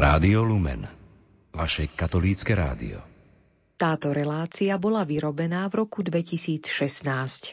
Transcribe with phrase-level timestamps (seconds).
[0.00, 0.88] Rádio Lumen,
[1.52, 3.04] vaše katolícke rádio.
[3.76, 7.52] Táto relácia bola vyrobená v roku 2016.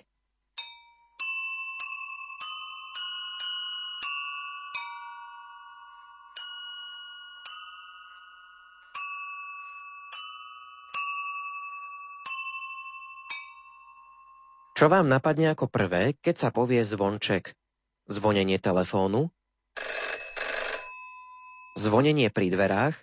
[14.71, 17.51] Čo vám napadne ako prvé, keď sa povie zvonček?
[18.07, 19.35] Zvonenie telefónu?
[21.77, 22.97] Zvonenie pri dverách?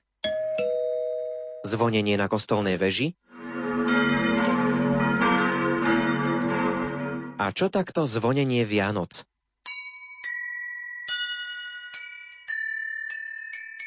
[1.63, 3.15] Zvonenie na kostolnej veži?
[7.39, 9.23] A čo takto zvonenie Vianoc?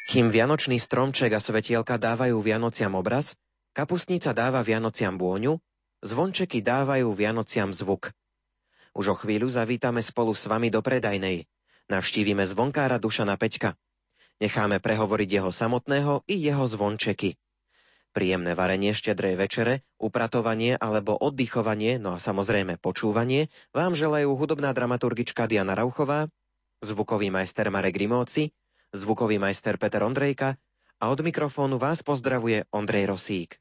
[0.08, 3.36] Kým vianočný stromček a svetielka dávajú Vianociam obraz,
[3.76, 5.60] kapustnica dáva Vianociam bôňu,
[6.00, 8.16] Zvončeky dávajú Vianociam zvuk.
[8.96, 11.44] Už o chvíľu zavítame spolu s vami do predajnej.
[11.92, 13.76] Navštívime zvonkára Dušana Peťka.
[14.38, 17.34] Necháme prehovoriť jeho samotného i jeho zvončeky.
[18.14, 25.50] Príjemné varenie štedrej večere, upratovanie alebo oddychovanie, no a samozrejme počúvanie, vám želajú hudobná dramaturgička
[25.50, 26.30] Diana Rauchová,
[26.80, 28.54] zvukový majster Marek Rimóci,
[28.94, 30.54] zvukový majster Peter Ondrejka
[31.02, 33.58] a od mikrofónu vás pozdravuje Ondrej Rosík.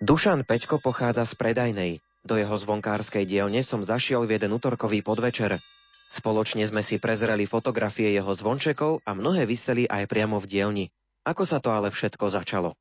[0.00, 1.92] Dušan Peťko pochádza z predajnej.
[2.24, 5.60] Do jeho zvonkárskej dielne som zašiel v jeden útorkový podvečer.
[6.08, 10.84] Spoločne sme si prezreli fotografie jeho zvončekov a mnohé vyseli aj priamo v dielni.
[11.28, 12.80] Ako sa to ale všetko začalo?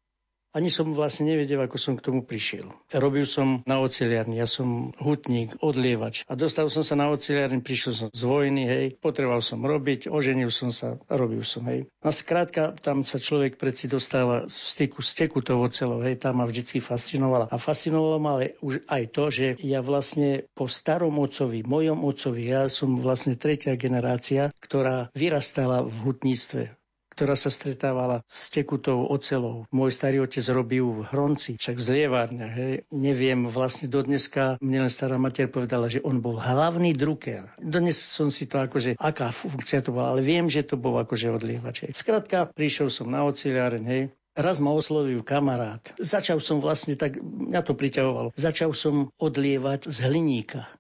[0.50, 2.74] Ani som vlastne nevedel, ako som k tomu prišiel.
[2.90, 6.26] Robil som na oceliarni, ja som hutník, odlievač.
[6.26, 10.50] A dostal som sa na oceliarni, prišiel som z vojny, hej, potreboval som robiť, oženil
[10.50, 11.86] som sa robil som, hej.
[12.02, 16.50] A skrátka, tam sa človek predsi dostáva v styku s tekutou ocelou, hej, tam ma
[16.50, 17.46] vždycky fascinovala.
[17.54, 22.50] A fascinovalo ma ale už aj to, že ja vlastne po starom ocovi, mojom ocovi,
[22.50, 26.79] ja som vlastne tretia generácia, ktorá vyrastala v hutníctve
[27.20, 29.68] ktorá sa stretávala s tekutou ocelou.
[29.76, 32.48] Môj starý otec robil v Hronci, však v zlievárne.
[32.48, 32.74] Hej.
[32.96, 37.52] Neviem, vlastne do dneska mne len stará mater povedala, že on bol hlavný druker.
[37.60, 41.28] Dnes som si to akože, aká funkcia to bola, ale viem, že to bol akože
[41.28, 41.92] odlievač.
[41.92, 44.04] Skrátka, prišiel som na oceliáreň, hej,
[44.40, 45.84] Raz ma oslovil kamarát.
[46.00, 48.32] Začal som vlastne tak, mňa to priťahovalo.
[48.40, 50.72] Začal som odlievať z hliníka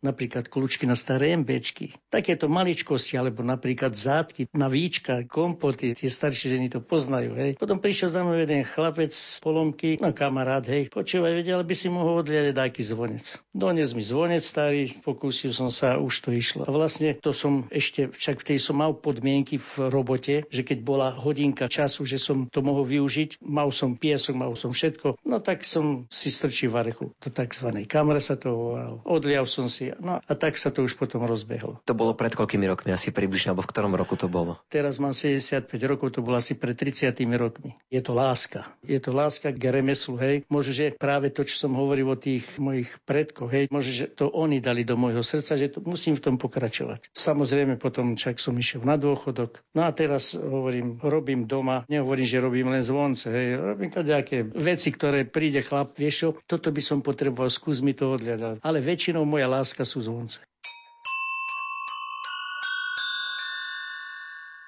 [0.00, 1.92] napríklad kľúčky na staré MBčky.
[2.08, 7.36] Takéto maličkosti, alebo napríklad zátky na víčka, kompoty, tie staršie ženy to poznajú.
[7.36, 7.50] Hej.
[7.60, 11.88] Potom prišiel za mnou jeden chlapec z polomky, no kamarát, hej, počúvaj, vedel, by si
[11.92, 13.24] mohol odliadať taký zvonec.
[13.52, 16.64] Dones mi zvonec starý, pokúsil som sa, už to išlo.
[16.64, 20.78] A vlastne to som ešte, však v tej som mal podmienky v robote, že keď
[20.80, 25.36] bola hodinka času, že som to mohol využiť, mal som piesok, mal som všetko, no
[25.44, 27.68] tak som si strčil varechu do tzv.
[27.84, 29.02] kamre sa to volal.
[29.04, 31.82] Odlial som si No a tak sa to už potom rozbehlo.
[31.88, 34.62] To bolo pred koľkými rokmi asi približne, alebo v ktorom roku to bolo?
[34.70, 37.74] Teraz mám 75 rokov, to bolo asi pred 30 rokmi.
[37.90, 38.70] Je to láska.
[38.86, 40.46] Je to láska k remeslu, hej.
[40.46, 44.30] Možno, že práve to, čo som hovoril o tých mojich predkoch, hej, možno, že to
[44.30, 47.10] oni dali do môjho srdca, že to musím v tom pokračovať.
[47.16, 49.64] Samozrejme potom čak som išiel na dôchodok.
[49.74, 54.92] No a teraz hovorím, robím doma, nehovorím, že robím len zvonce, hej, robím nejaké veci,
[54.92, 58.60] ktoré príde chlap, vieš toto by som potreboval, skús mi to odliadať.
[58.60, 60.44] Ale väčšinou moja láska Dneska sú zvonce.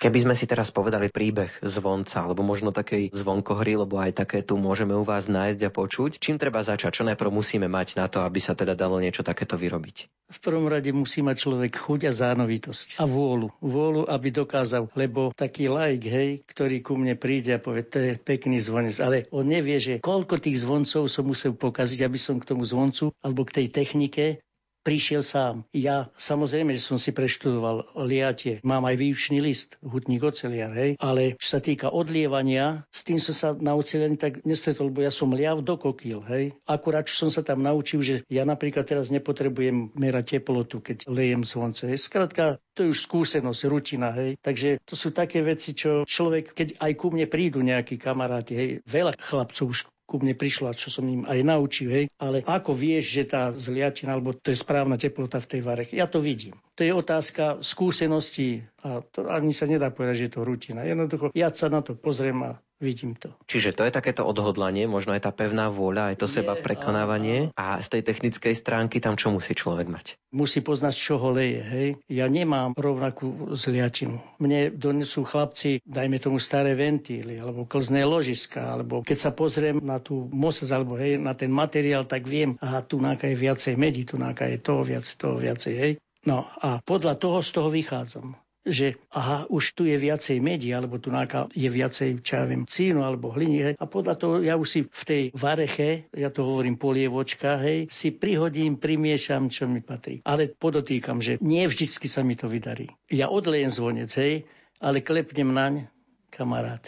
[0.01, 4.57] Keby sme si teraz povedali príbeh zvonca, alebo možno takej zvonkohry, lebo aj také tu
[4.57, 6.97] môžeme u vás nájsť a počuť, čím treba začať?
[6.97, 10.09] Čo najprv musíme mať na to, aby sa teda dalo niečo takéto vyrobiť?
[10.33, 13.53] V prvom rade musí mať človek chuť a zánovitosť a vôľu.
[13.61, 18.13] Vôľu, aby dokázal, lebo taký laik, hej, ktorý ku mne príde a povie, to je
[18.17, 22.49] pekný zvonec, ale on nevie, že koľko tých zvoncov som musel pokaziť, aby som k
[22.49, 24.41] tomu zvoncu alebo k tej technike
[24.83, 25.65] prišiel sám.
[25.73, 28.59] Ja samozrejme, že som si preštudoval liatie.
[28.67, 30.99] Mám aj výučný list, hutník oceliar, hej.
[30.99, 35.15] Ale čo sa týka odlievania, s tým som sa na oceliarni tak nestretol, lebo ja
[35.15, 36.55] som liav do kokýl, hej.
[36.67, 41.47] Akurát, čo som sa tam naučil, že ja napríklad teraz nepotrebujem merať teplotu, keď lejem
[41.47, 41.89] zvonce.
[41.89, 42.03] Hej.
[42.03, 44.37] Skrátka, to je už skúsenosť, rutina, hej.
[44.43, 48.71] Takže to sú také veci, čo človek, keď aj ku mne prídu nejakí kamaráti, hej,
[48.85, 52.07] veľa chlapcov už ku mne prišla, čo som im aj naučil, hej.
[52.21, 55.83] Ale ako vieš, že tá zliatina, alebo to je správna teplota v tej vare?
[55.89, 56.59] Ja to vidím.
[56.77, 60.85] To je otázka skúsenosti a to ani sa nedá povedať, že je to rutina.
[60.85, 62.51] Jednoducho, ja sa na to pozriem a
[62.83, 63.31] vidím to.
[63.47, 67.55] Čiže to je takéto odhodlanie, možno aj tá pevná vôľa, aj to Je, seba prekonávanie.
[67.55, 67.55] áno.
[67.55, 70.19] A z tej technickej stránky tam čo musí človek mať?
[70.35, 71.63] Musí poznať, z čoho leje.
[71.63, 71.89] Hej?
[72.11, 74.19] Ja nemám rovnakú zliatinu.
[74.43, 80.03] Mne donesú chlapci, dajme tomu staré ventíly, alebo klzné ložiska, alebo keď sa pozriem na
[80.03, 84.03] tú mosec, alebo hej, na ten materiál, tak viem, aha, tu náka je viacej medí,
[84.03, 85.75] tu náka je toho viac, toho viacej.
[85.79, 85.93] Hej?
[86.27, 91.03] No a podľa toho z toho vychádzam že aha, už tu je viacej medí, alebo
[91.03, 93.59] tu náka je viacej, čo ja viem, cínu alebo hliny.
[93.59, 93.75] Hej.
[93.79, 98.15] A podľa toho ja už si v tej vareche, ja to hovorím polievočka, hej, si
[98.15, 100.23] prihodím, primiešam, čo mi patrí.
[100.23, 102.91] Ale podotýkam, že nie vždycky sa mi to vydarí.
[103.11, 104.47] Ja odlejem zvonec, hej,
[104.79, 105.91] ale klepnem naň,
[106.31, 106.87] kamarát,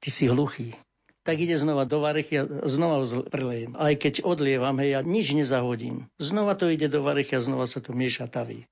[0.00, 0.72] ty si hluchý.
[1.24, 3.72] Tak ide znova do varechy a znova ho prelejem.
[3.80, 6.04] Aj keď odlievam, hej, ja nič nezahodím.
[6.20, 8.68] Znova to ide do varechy a znova sa to mieša taví.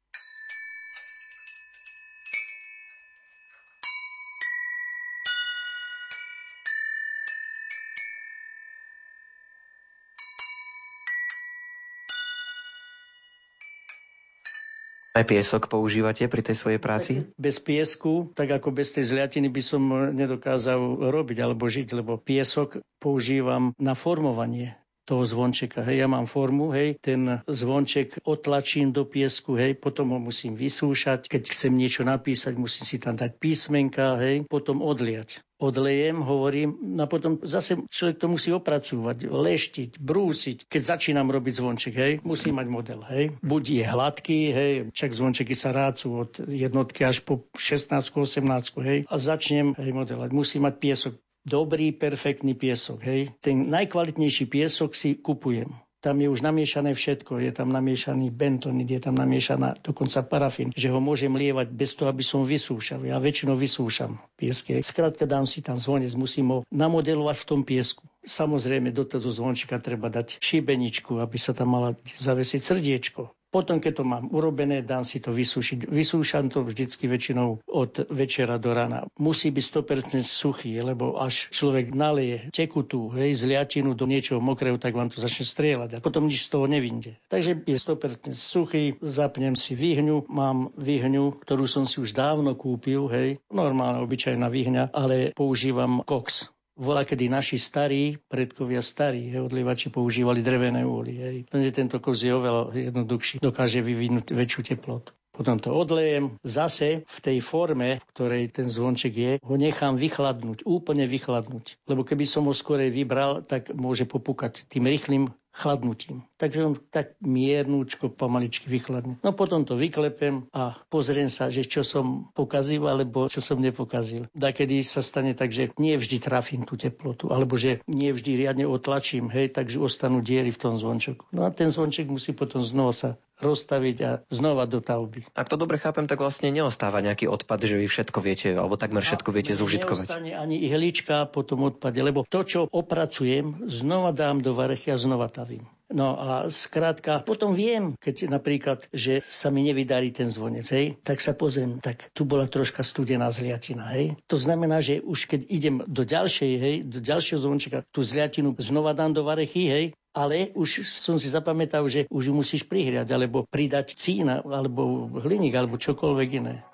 [15.12, 17.12] Aj piesok používate pri tej svojej práci?
[17.36, 19.82] Bez piesku, tak ako bez tej zliatiny by som
[20.16, 20.80] nedokázal
[21.12, 25.82] robiť alebo žiť, lebo piesok používam na formovanie toho zvončeka.
[25.82, 31.26] Hej, ja mám formu, hej, ten zvonček otlačím do piesku, hej, potom ho musím vysúšať.
[31.26, 35.42] Keď chcem niečo napísať, musím si tam dať písmenka, hej, potom odliať.
[35.62, 40.66] Odlejem, hovorím, no a potom zase človek to musí opracúvať, leštiť, brúsiť.
[40.66, 43.38] Keď začínam robiť zvonček, hej, musí mať model, hej.
[43.46, 48.42] Buď je hladký, hej, čak zvončeky sa rácu od jednotky až po 16, 18,
[48.82, 50.30] hej, a začnem hej, modelovať.
[50.34, 51.14] Musí mať piesok
[51.46, 53.02] dobrý, perfektný piesok.
[53.04, 53.20] Hej.
[53.42, 55.70] Ten najkvalitnejší piesok si kupujem.
[56.02, 57.38] Tam je už namiešané všetko.
[57.38, 62.10] Je tam namiešaný bentonit, je tam namiešaná dokonca parafín, že ho môžem lievať bez toho,
[62.10, 63.06] aby som vysúšal.
[63.06, 64.82] Ja väčšinou vysúšam piesky.
[64.82, 68.02] Skrátka dám si tam zvonec, musím ho namodelovať v tom piesku.
[68.26, 73.30] Samozrejme, do toho zvončika treba dať šibeničku, aby sa tam mala zavesiť srdiečko.
[73.52, 75.92] Potom, keď to mám urobené, dám si to vysúšiť.
[75.92, 79.04] Vysúšam to vždycky väčšinou od večera do rána.
[79.20, 84.96] Musí byť 100% suchý, lebo až človek naleje tekutú, hej, zliatinu do niečoho mokrého, tak
[84.96, 87.20] vám to začne strieľať a potom nič z toho nevinde.
[87.28, 93.04] Takže je 100% suchý, zapnem si výhňu, mám výhňu, ktorú som si už dávno kúpil,
[93.12, 96.48] hej, normálna obyčajná výhňa, ale používam koks.
[96.72, 100.82] Vola, kedy naši starí, predkovia starí, hej, odlievači používali drevené.
[100.82, 101.44] Hej.
[101.52, 105.12] Lenže tento koz je oveľa jednoduchší, dokáže vyvinúť väčšiu teplotu.
[105.32, 110.68] Potom to odlejem, zase v tej forme, v ktorej ten zvonček je, ho nechám vychladnúť,
[110.68, 111.80] úplne vychladnúť.
[111.88, 116.24] Lebo keby som ho skorej vybral, tak môže popukať tým rýchlým chladnutím.
[116.40, 119.20] Takže on tak miernúčko, pomaličky vychladne.
[119.22, 124.26] No potom to vyklepem a pozriem sa, že čo som pokazil, alebo čo som nepokazil.
[124.34, 128.64] Dakedy sa stane tak, že nie vždy trafím tú teplotu, alebo že nie vždy riadne
[128.66, 131.30] otlačím, hej, takže ostanú diery v tom zvončeku.
[131.30, 133.10] No a ten zvonček musí potom znova sa
[133.42, 135.26] rozstaviť a znova do talby.
[135.34, 139.02] Ak to dobre chápem, tak vlastne neostáva nejaký odpad, že vy všetko viete, alebo takmer
[139.02, 140.06] všetko viete zúžitkovať.
[140.06, 144.96] Neostane ani ihlička po tom odpade, lebo to, čo opracujem, znova dám do varechy a
[144.96, 145.66] znova tavím.
[145.92, 151.20] No a skrátka, potom viem, keď napríklad, že sa mi nevydarí ten zvonec, hej, tak
[151.20, 154.16] sa pozriem, tak tu bola troška studená zliatina, hej.
[154.32, 158.96] To znamená, že už keď idem do ďalšej, hej, do ďalšieho zvončeka, tú zliatinu znova
[158.96, 159.84] dám do varechy, hej,
[160.16, 165.52] ale už som si zapamätal, že už ju musíš prihriať, alebo pridať cína, alebo hliník,
[165.52, 166.64] alebo čokoľvek iné.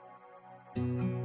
[0.78, 1.17] Zo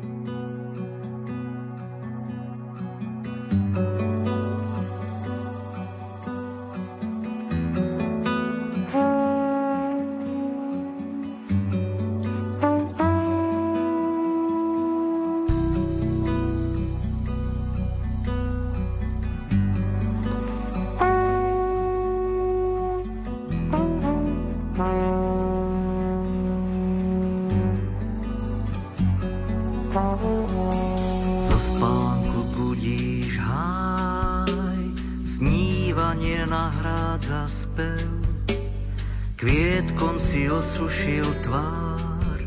[40.54, 42.40] osušil tvár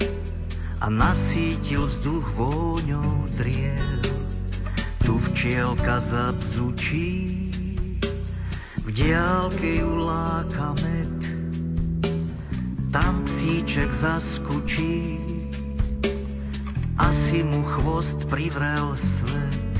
[0.79, 4.03] a nasítil vzduch vôňou driev.
[5.03, 7.11] Tu včielka zabzučí,
[8.83, 11.15] v diálke ju láka med.
[12.95, 15.19] Tam psíček zaskučí,
[16.99, 19.76] asi mu chvost privrel svet.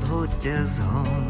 [0.00, 1.28] Odhoďte zhon.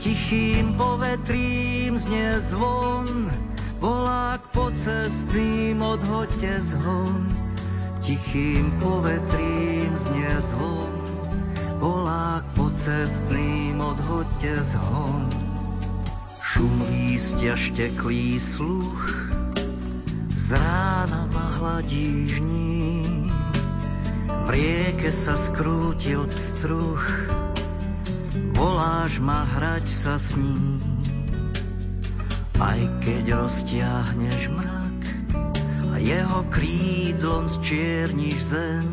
[0.00, 3.28] Tichým povetrím znie zvon,
[3.76, 7.28] volák pocestným, odhoďte zhon.
[8.00, 10.92] Tichým povetrím znie zvon,
[11.76, 15.28] volák pocestným, odhoďte zhon.
[16.40, 19.28] Šum lístia šteklý sluch,
[20.40, 23.28] z rána ma hladí žním.
[24.24, 27.04] V rieke sa skrútil pstruh,
[28.60, 30.84] voláš ma hrať sa s ním.
[32.60, 35.00] Aj keď roztiahneš mrak
[35.88, 38.92] a jeho krídlom zčierniš zem,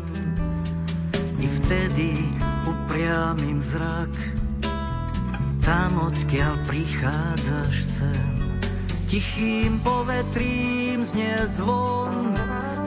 [1.36, 2.32] i vtedy
[2.64, 4.16] upriamím zrak,
[5.60, 8.32] tam odkiaľ prichádzaš sem.
[9.12, 12.32] Tichým povetrím znie zvon,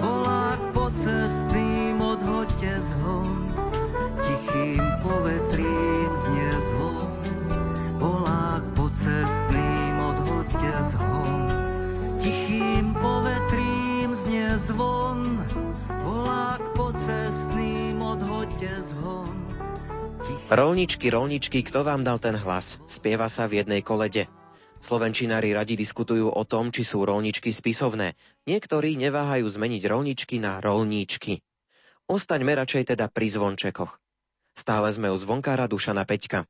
[0.01, 3.45] volák pocestným, odhoďte zhon.
[4.21, 5.40] Tichým povetrím
[20.51, 22.75] Rolničky, rolničky, kto vám dal ten hlas?
[22.83, 24.27] Spieva sa v jednej kolede.
[24.83, 28.19] Slovenčinári radi diskutujú o tom, či sú rolničky spisovné.
[28.51, 31.39] Niektorí neváhajú zmeniť rolničky na rolníčky.
[32.11, 33.95] Ostaňme radšej teda pri zvončekoch.
[34.51, 36.43] Stále sme u zvonkára Dušana Peťka.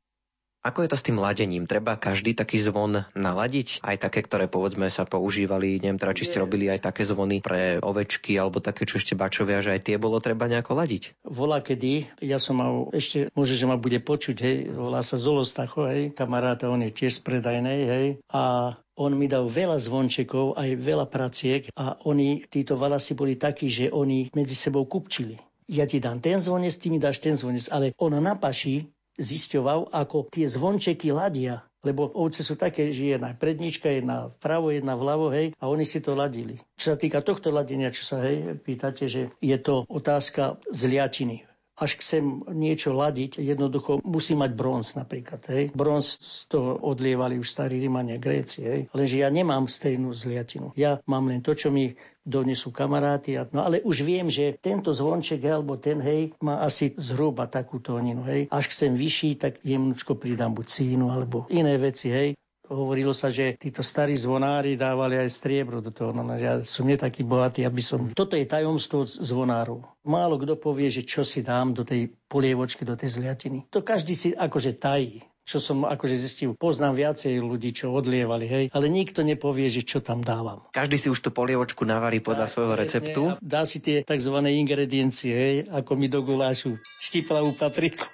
[0.62, 1.66] Ako je to s tým ladením?
[1.66, 3.82] Treba každý taký zvon naladiť?
[3.82, 7.82] Aj také, ktoré povedzme sa používali, neviem teda, či ste robili aj také zvony pre
[7.82, 11.18] ovečky alebo také, čo ešte bačovia, že aj tie bolo treba nejako ladiť?
[11.26, 15.90] Volá kedy, ja som mal, ešte môže, že ma bude počuť, hej, volá sa Zolostacho,
[15.90, 20.78] hej, kamaráta, on je tiež z predajnej, hej, a on mi dal veľa zvončekov, aj
[20.78, 25.42] veľa praciek a oni, títo valasy boli takí, že oni medzi sebou kupčili.
[25.66, 28.86] Ja ti dám ten zvonec, ty mi dáš ten zvonec, ale ona na paši
[29.18, 31.64] zisťoval, ako tie zvončeky ladia.
[31.82, 35.98] Lebo ovce sú také, že jedna prednička, jedna vpravo, jedna vľavo, hej, a oni si
[35.98, 36.62] to ladili.
[36.78, 41.42] Čo sa týka tohto ladenia, čo sa hej, pýtate, že je to otázka zliatiny
[41.80, 45.40] až chcem niečo ladiť, jednoducho musí mať bronz napríklad.
[45.48, 45.64] Hej.
[45.72, 48.60] Bronz toho odlievali už starí Rímania, Gréci.
[48.60, 48.80] Hej.
[48.92, 50.76] Lenže ja nemám stejnú zliatinu.
[50.76, 53.34] Ja mám len to, čo mi donesú kamaráti.
[53.50, 58.22] No ale už viem, že tento zvonček alebo ten hej má asi zhruba takú tóninu.
[58.28, 58.46] Hej.
[58.52, 62.14] Až chcem vyšší, tak jemnučko pridám buď cínu alebo iné veci.
[62.14, 62.38] Hej.
[62.72, 66.16] Hovorilo sa, že títo starí zvonári dávali aj striebro do toho.
[66.16, 68.08] No, no ja som nie taký bohatý, aby som...
[68.16, 69.84] Toto je tajomstvo zvonárov.
[70.08, 73.68] Málo kto povie, že čo si dám do tej polievočky, do tej zliatiny.
[73.68, 78.64] To každý si akože tají čo som akože zistil, poznám viacej ľudí, čo odlievali, hej,
[78.70, 80.62] ale nikto nepovie, že čo tam dávam.
[80.70, 83.22] Každý si už tú polievočku navarí podľa dá, svojho receptu.
[83.42, 84.36] Dá si tie tzv.
[84.38, 88.06] ingrediencie, hej, ako mi do gulášu štiplavú papriku.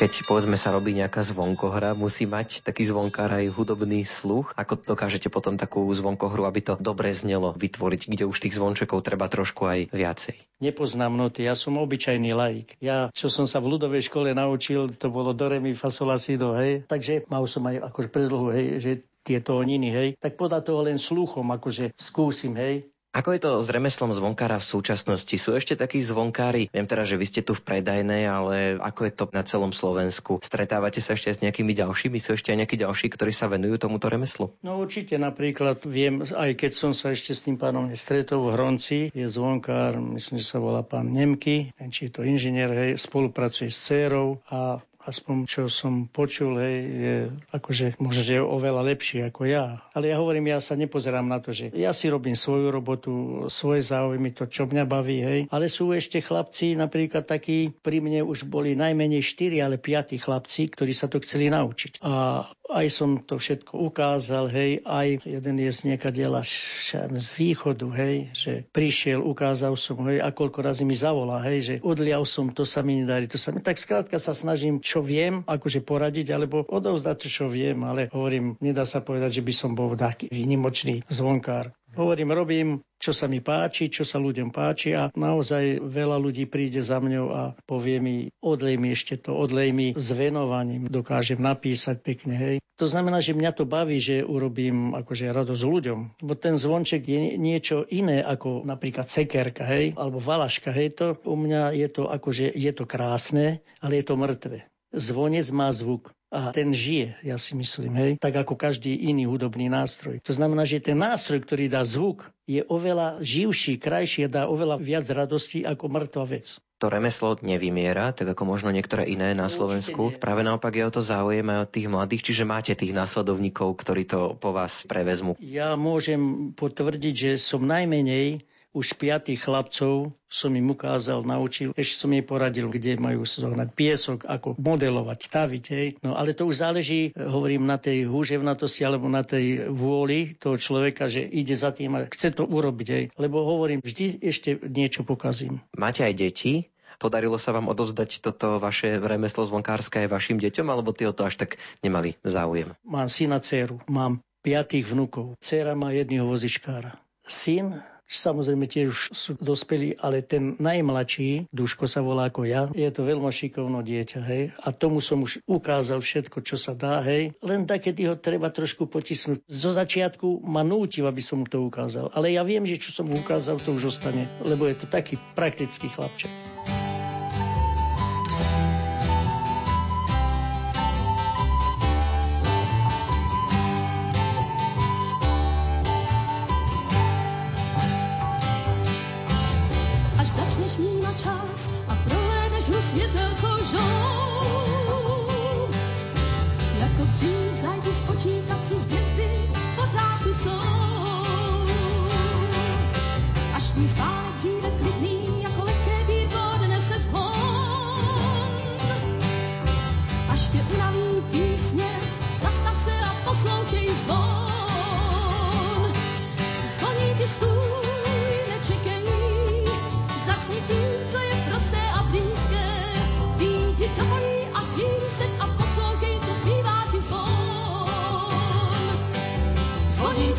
[0.00, 4.56] Keď povedzme sa robí nejaká zvonkohra, musí mať taký zvonkár aj hudobný sluch.
[4.56, 9.28] Ako dokážete potom takú zvonkohru, aby to dobre znelo vytvoriť, kde už tých zvončekov treba
[9.28, 10.40] trošku aj viacej?
[10.64, 12.80] Nepoznám noty, ja som obyčajný laik.
[12.80, 16.88] Ja, čo som sa v ľudovej škole naučil, to bolo do remi, fasola, do, hej.
[16.88, 20.96] Takže mal som aj akože predlohu, hej, že tie tóniny, hej, tak podľa toho len
[20.96, 25.34] sluchom, akože skúsim, hej, ako je to s remeslom zvonkára v súčasnosti?
[25.34, 26.70] Sú ešte takí zvonkári?
[26.70, 30.38] Viem teda, že vy ste tu v predajnej, ale ako je to na celom Slovensku?
[30.40, 32.22] Stretávate sa ešte s nejakými ďalšími?
[32.22, 34.54] Sú ešte aj nejakí ďalší, ktorí sa venujú tomuto remeslu?
[34.62, 39.00] No určite napríklad viem, aj keď som sa ešte s tým pánom nestretol v Hronci,
[39.10, 43.90] je zvonkár, myslím, že sa volá pán Nemky, či je to inžinier, hej, spolupracuje s
[43.90, 47.16] dcerou a aspoň čo som počul, hej, je
[47.56, 49.80] akože možno, že je oveľa lepší ako ja.
[49.96, 53.12] Ale ja hovorím, ja sa nepozerám na to, že ja si robím svoju robotu,
[53.48, 55.40] svoje záujmy, to, čo mňa baví, hej.
[55.48, 60.68] Ale sú ešte chlapci, napríklad takí, pri mne už boli najmenej 4, ale 5 chlapci,
[60.68, 62.04] ktorí sa to chceli naučiť.
[62.04, 68.30] A aj som to všetko ukázal, hej, aj jeden je z diela z východu, hej,
[68.32, 72.62] že prišiel, ukázal som, hej, a koľko razy mi zavolá, hej, že odlial som, to
[72.62, 76.66] sa mi nedarí, to sa mi, tak skrátka sa snažím čo viem, akože poradiť, alebo
[76.66, 81.06] odovzdať to, čo viem, ale hovorím, nedá sa povedať, že by som bol taký výnimočný
[81.06, 81.70] zvonkár.
[81.98, 82.68] Hovorím, robím,
[83.02, 87.26] čo sa mi páči, čo sa ľuďom páči a naozaj veľa ľudí príde za mňou
[87.34, 92.56] a povie mi, odlej mi ešte to, odlej mi s venovaním, dokážem napísať pekne, hej.
[92.78, 95.98] To znamená, že mňa to baví, že urobím akože radosť ľuďom.
[96.22, 100.96] Bo ten zvonček je niečo iné ako napríklad cekerka, hej, alebo valaška, hej.
[100.96, 104.64] To u mňa je to akože, je to krásne, ale je to mŕtve.
[104.94, 109.66] Zvonec má zvuk a ten žije, ja si myslím, hej, tak ako každý iný hudobný
[109.66, 110.22] nástroj.
[110.22, 114.78] To znamená, že ten nástroj, ktorý dá zvuk, je oveľa živší, krajší a dá oveľa
[114.78, 116.62] viac radosti ako mŕtva vec.
[116.80, 120.16] To remeslo nevymiera, tak ako možno niektoré iné na Slovensku.
[120.16, 124.08] Práve naopak je o to záujem aj od tých mladých, čiže máte tých následovníkov, ktorí
[124.08, 125.36] to po vás prevezmú.
[125.44, 132.10] Ja môžem potvrdiť, že som najmenej už piatých chlapcov som im ukázal, naučil, ešte som
[132.14, 135.64] jej poradil, kde majú zohnať piesok, ako modelovať, taviť.
[135.74, 135.88] Hej.
[136.06, 141.10] No ale to už záleží, hovorím, na tej húževnatosti alebo na tej vôli toho človeka,
[141.10, 142.88] že ide za tým a chce to urobiť.
[142.88, 143.04] Hej.
[143.18, 145.58] Lebo hovorím, vždy ešte niečo pokazím.
[145.74, 146.70] Máte aj deti?
[147.00, 151.24] Podarilo sa vám odovzdať toto vaše remeslo zvonkárske aj vašim deťom, alebo ty o to
[151.24, 152.76] až tak nemali záujem?
[152.84, 155.32] Mám syna, dceru, mám piatých vnukov.
[155.40, 157.00] Cera má jedného vozičkára.
[157.24, 157.80] Syn
[158.10, 163.06] Samozrejme tiež už sú dospelí, ale ten najmladší, Duško sa volá ako ja, je to
[163.06, 164.42] veľmi šikovné dieťa, hej.
[164.66, 167.30] A tomu som už ukázal všetko, čo sa dá, hej.
[167.38, 169.46] Len tak, keď ho treba trošku potisnúť.
[169.46, 172.10] Zo začiatku ma nútil, aby som mu to ukázal.
[172.10, 175.14] Ale ja viem, že čo som mu ukázal, to už ostane, lebo je to taký
[175.38, 176.49] praktický chlapček.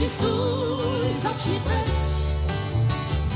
[0.01, 1.93] Lidi svůj začni teď.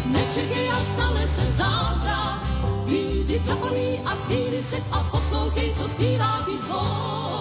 [0.05, 2.41] Nečekej, až stane se zázrak.
[2.86, 7.35] Výjdi kaporí a chvíli se a poslouchej, co zpívá ty zvon.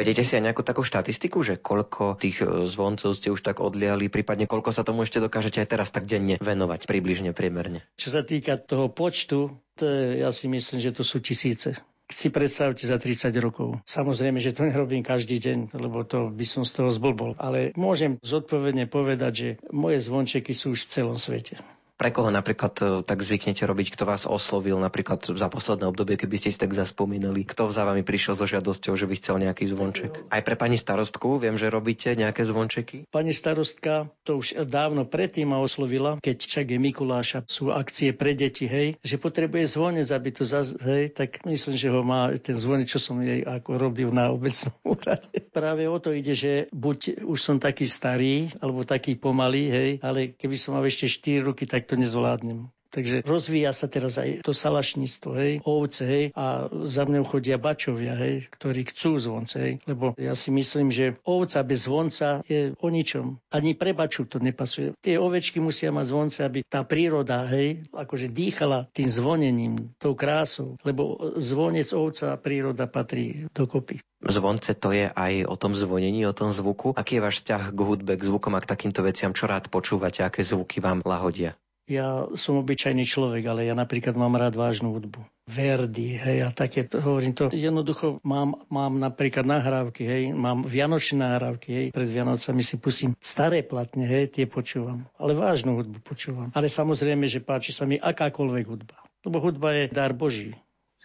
[0.00, 4.08] Vedete si aj nejakú takú štatistiku, že koľko tých e, zvoncov ste už tak odliali,
[4.08, 7.84] prípadne koľko sa tomu ešte dokážete aj teraz tak denne venovať, približne, priemerne?
[8.00, 11.76] Čo sa týka toho počtu, to je, ja si myslím, že to sú tisíce
[12.10, 13.78] si predstavte za 30 rokov.
[13.86, 17.38] Samozrejme, že to nerobím každý deň, lebo to by som z toho zblbol.
[17.38, 21.62] Ale môžem zodpovedne povedať, že moje zvončeky sú už v celom svete.
[22.00, 26.40] Pre koho napríklad e, tak zvyknete robiť, kto vás oslovil napríklad za posledné obdobie, keby
[26.40, 30.32] ste si tak zaspomínali, kto za vami prišiel so žiadosťou, že by chcel nejaký zvonček?
[30.32, 33.04] Aj pre pani starostku viem, že robíte nejaké zvončeky?
[33.12, 38.32] Pani starostka to už dávno predtým ma oslovila, keď však je Mikuláša, sú akcie pre
[38.32, 42.56] deti, hej, že potrebuje zvonec, aby to zaz, hej, tak myslím, že ho má ten
[42.56, 45.52] zvonec, čo som jej ako robil na obecnom úrade.
[45.52, 50.32] Práve o to ide, že buď už som taký starý, alebo taký pomalý, hej, ale
[50.32, 52.70] keby som mal ešte 4 roky, tak to nezvládnem.
[52.90, 58.18] Takže rozvíja sa teraz aj to salašníctvo, hej, ovce, hej, a za mňou chodia bačovia,
[58.18, 62.88] hej, ktorí chcú zvonce, hej, lebo ja si myslím, že ovca bez zvonca je o
[62.90, 63.38] ničom.
[63.54, 64.98] Ani pre baču to nepasuje.
[64.98, 70.74] Tie ovečky musia mať zvonce, aby tá príroda, hej, akože dýchala tým zvonením, tou krásou,
[70.82, 74.02] lebo zvonec ovca a príroda patrí dokopy.
[74.20, 76.92] Zvonce to je aj o tom zvonení, o tom zvuku.
[76.98, 79.32] Aký je váš vzťah k hudbe, k zvukom a k takýmto veciam?
[79.32, 80.20] Čo rád počúvate?
[80.26, 81.56] Aké zvuky vám lahodia?
[81.90, 85.26] Ja som obyčajný človek, ale ja napríklad mám rád vážnu hudbu.
[85.50, 91.26] Verdi, hej, a také, to, hovorím to, jednoducho mám, mám napríklad nahrávky, hej, mám vianočné
[91.26, 96.54] nahrávky, hej, pred Vianocami si pustím staré platne, hej, tie počúvam, ale vážnu hudbu počúvam.
[96.54, 100.54] Ale samozrejme, že páči sa mi akákoľvek hudba, lebo hudba je dar Boží.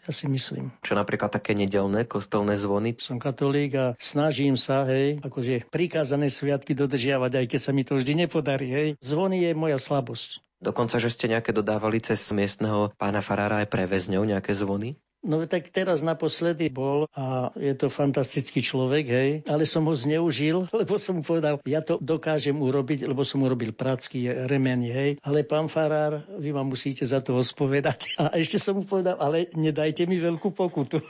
[0.06, 0.69] Ja si myslím.
[0.86, 2.93] Čo napríklad také nedelné kostolné zvony?
[3.02, 7.98] Som katolík a snažím sa, hej, akože prikázané sviatky dodržiavať, aj keď sa mi to
[7.98, 8.89] vždy nepodarí, hej.
[9.02, 10.45] Zvony je moja slabosť.
[10.65, 14.97] Dokonca, že ste nejaké dodávali cez miestneho pána Farára aj pre väzňov nejaké zvony?
[15.25, 20.69] No tak teraz naposledy bol a je to fantastický človek, hej, ale som ho zneužil,
[20.86, 25.41] lebo som mu povedal, ja to dokážem urobiť, lebo som urobil pracky, remenie, hej, ale
[25.41, 28.13] pán Farár, vy ma musíte za to ospovedať.
[28.21, 31.01] A ešte som mu povedal, ale nedajte mi veľkú pokutu.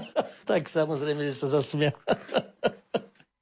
[0.50, 1.98] tak samozrejme, že sa zasmial.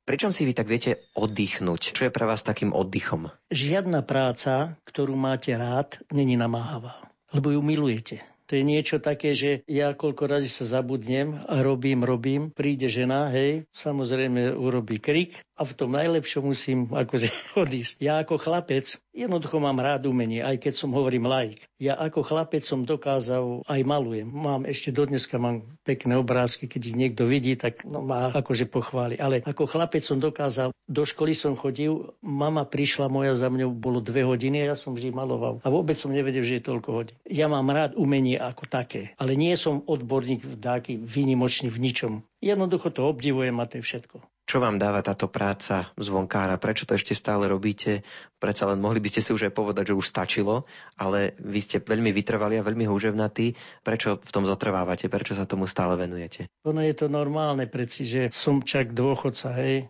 [0.02, 1.94] Pričom si vy tak viete oddychnúť?
[1.94, 3.30] Čo je pre vás takým oddychom?
[3.54, 8.18] Žiadna práca, ktorú máte rád, není namáhavá, lebo ju milujete.
[8.52, 13.64] To je niečo také, že ja koľko razy sa zabudnem robím, robím, príde žena, hej,
[13.72, 17.32] samozrejme urobí krik a v tom najlepšom musím akože
[17.64, 18.04] odísť.
[18.04, 21.64] Ja ako chlapec jednoducho mám rád umenie, aj keď som hovorím laik.
[21.78, 24.26] Ja ako chlapec som dokázal, aj malujem.
[24.26, 29.16] Mám ešte dodneska mám pekné obrázky, keď ich niekto vidí, tak no, ma akože pochváli.
[29.16, 34.02] Ale ako chlapec som dokázal, do školy som chodil, mama prišla moja za mňou, bolo
[34.02, 35.62] dve hodiny a ja som vždy maloval.
[35.62, 37.16] A vôbec som nevedel, že je toľko hodín.
[37.28, 42.12] Ja mám rád umenie ako také, ale nie som odborník v dáky výnimočný v ničom.
[42.42, 44.18] Jednoducho to obdivujem a to je všetko.
[44.42, 46.58] Čo vám dáva táto práca zvonkára?
[46.58, 48.02] Prečo to ešte stále robíte?
[48.42, 50.66] Predsa len mohli by ste si už aj povedať, že už stačilo,
[50.98, 53.54] ale vy ste veľmi vytrvali a veľmi húževnatí.
[53.86, 55.06] Prečo v tom zotrvávate?
[55.06, 56.50] Prečo sa tomu stále venujete?
[56.66, 59.86] Ono je to normálne, preci, že som čak dôchodca, hej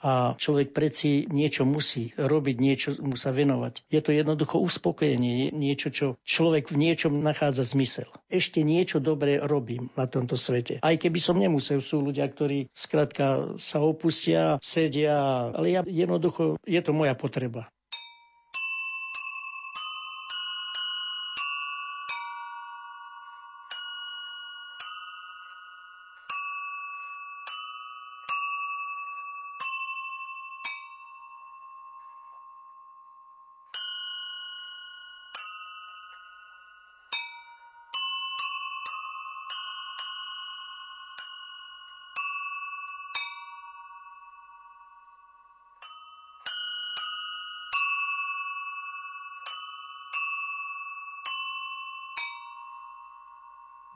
[0.00, 3.84] a človek predsi niečo musí robiť, niečo mu sa venovať.
[3.92, 8.08] Je to jednoducho uspokojenie, niečo, čo človek v niečom nachádza zmysel.
[8.32, 10.80] Ešte niečo dobré robím na tomto svete.
[10.80, 16.80] Aj keby som nemusel, sú ľudia, ktorí skrátka sa opustia, sedia, ale ja jednoducho, je
[16.80, 17.68] to moja potreba.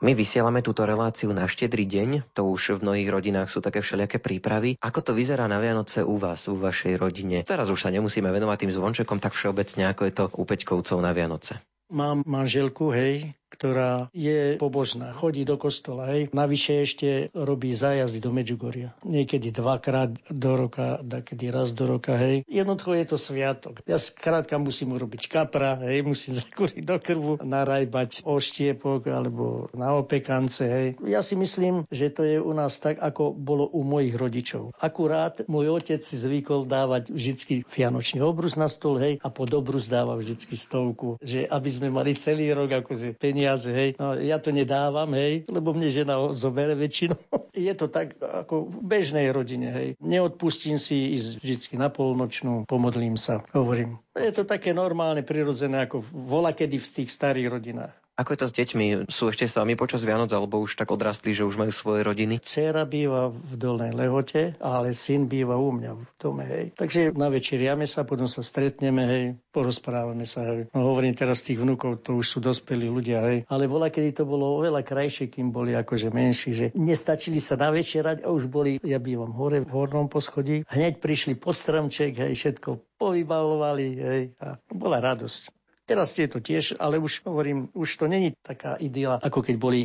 [0.05, 4.21] My vysielame túto reláciu na štedrý deň, to už v mnohých rodinách sú také všelijaké
[4.21, 4.77] prípravy.
[4.77, 7.41] Ako to vyzerá na Vianoce u vás, u vašej rodine?
[7.41, 11.09] Teraz už sa nemusíme venovať tým zvončekom, tak všeobecne ako je to u Peťkovcov na
[11.09, 11.57] Vianoce.
[11.89, 16.11] Mám manželku, hej, ktorá je pobožná, chodí do kostola.
[16.11, 16.33] Hej.
[16.35, 18.91] Navyše ešte robí zájazdy do Medžugoria.
[19.07, 22.19] Niekedy dvakrát do roka, kedy raz do roka.
[22.19, 22.43] Hej.
[22.51, 23.79] Jednoducho je to sviatok.
[23.87, 30.67] Ja skrátka musím urobiť kapra, hej, musím zakúriť do krvu, narajbať oštiepok alebo na opekance.
[30.67, 30.99] Hej.
[31.07, 34.75] Ja si myslím, že to je u nás tak, ako bolo u mojich rodičov.
[34.83, 39.87] Akurát môj otec si zvykol dávať vždy vianočný obrus na stôl, hej, a pod obrus
[39.87, 43.89] dáva vždy stovku, že aby sme mali celý rok akože peniaze hej.
[43.97, 47.15] No, ja to nedávam, hej, lebo mne žena zobere väčšinu.
[47.55, 49.89] Je to tak ako v bežnej rodine, hej.
[50.03, 53.97] Neodpustím si ísť vždy na polnočnú, pomodlím sa, hovorím.
[54.15, 58.04] Je to také normálne, prirodzené, ako vola v tých starých rodinách.
[58.15, 59.11] Ako je to s deťmi?
[59.11, 62.39] Sú ešte s vami počas Vianoc alebo už tak odrastli, že už majú svoje rodiny?
[62.39, 66.47] Cera býva v Dolnej Lehote, ale syn býva u mňa v dome.
[66.47, 66.65] Hej.
[66.79, 70.47] Takže na večeriame sa, potom sa stretneme, hej, porozprávame sa.
[70.47, 70.71] Hej.
[70.71, 73.19] No, hovorím teraz tých vnúkov, to už sú dospelí ľudia.
[73.19, 73.37] Hej.
[73.51, 77.67] Ale bola, kedy to bolo oveľa krajšie, kým boli akože menší, že nestačili sa na
[77.75, 82.31] večerať a už boli, ja bývam hore v hornom poschodí, hneď prišli pod stromček, hej,
[82.31, 85.64] všetko povybalovali, hej, a bola radosť.
[85.85, 89.81] Teraz je to tiež, ale už hovorím, už to není taká idyla, ako keď boli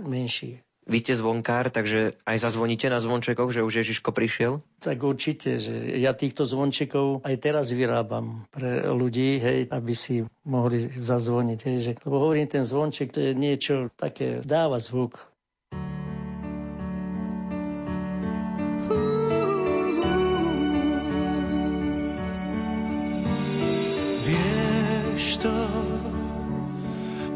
[0.00, 0.64] menší.
[0.82, 4.66] Vy ste zvonkár, takže aj zazvoníte na zvončekoch, že už Ježiško prišiel?
[4.82, 10.82] Tak určite, že ja týchto zvončekov aj teraz vyrábam pre ľudí, hej, aby si mohli
[10.82, 11.58] zazvoniť.
[11.62, 15.22] Hej, že, lebo hovorím, ten zvonček to je niečo také, dáva zvuk.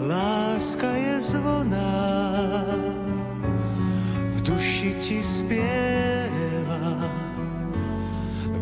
[0.09, 1.95] Láska je zvoná,
[4.47, 7.11] duši ti spieva,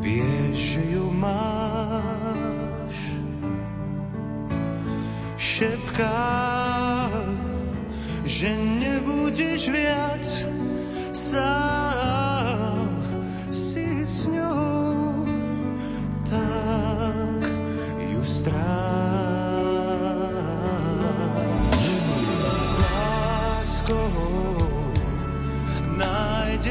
[0.00, 2.96] vieš, že ju máš.
[5.36, 6.24] Šepká,
[8.24, 10.24] že nebudeš viac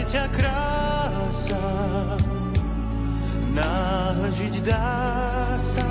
[0.04, 1.64] ťa krása,
[3.56, 5.88] náhle žiť dá sa,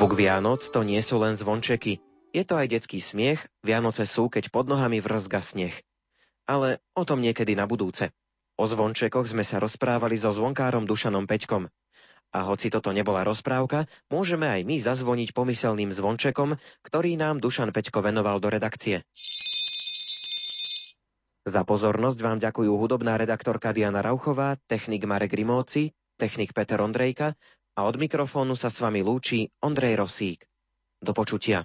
[0.00, 2.00] Zvuk Vianoc to nie sú len zvončeky.
[2.32, 5.76] Je to aj detský smiech, Vianoce sú, keď pod nohami vrzga sneh.
[6.48, 8.08] Ale o tom niekedy na budúce.
[8.56, 11.68] O zvončekoch sme sa rozprávali so zvonkárom Dušanom Peťkom.
[12.32, 18.00] A hoci toto nebola rozprávka, môžeme aj my zazvoniť pomyselným zvončekom, ktorý nám Dušan Peťko
[18.00, 19.04] venoval do redakcie.
[21.44, 27.36] Za pozornosť vám ďakujú hudobná redaktorka Diana Rauchová, technik Marek Rimóci, technik Peter Ondrejka
[27.80, 30.44] a od mikrofónu sa s vami lúči Ondrej Rosík.
[31.00, 31.64] Do počutia.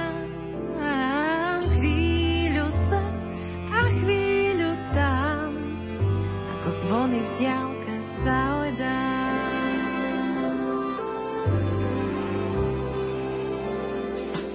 [6.91, 8.95] zvonīv ģelka sauda.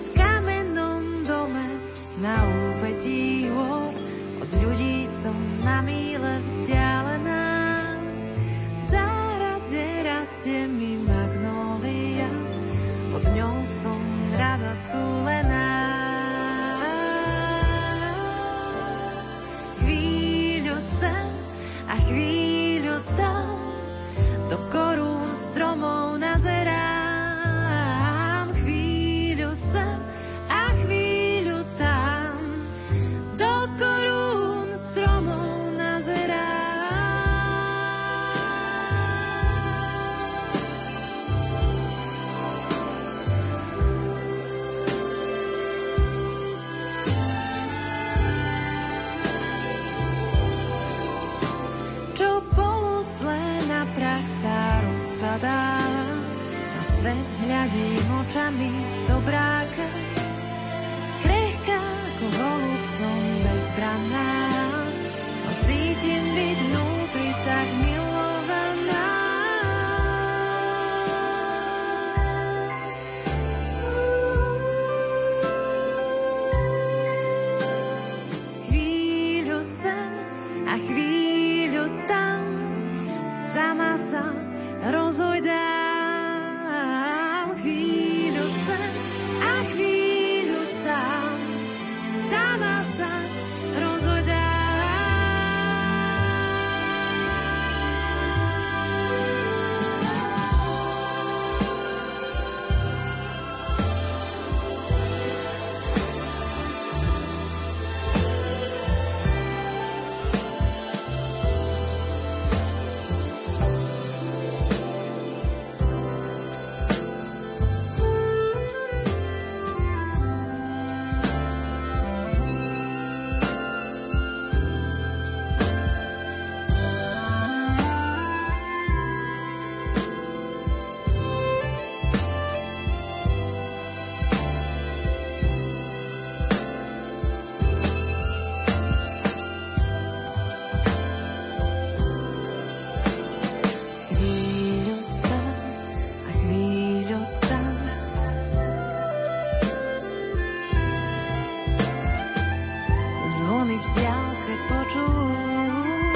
[0.05, 1.64] W kamennom dome
[2.20, 3.81] na ubedziło
[4.42, 5.33] od ludzi są
[5.64, 7.15] na mile wzdziale.
[62.23, 63.36] Rozhojdá.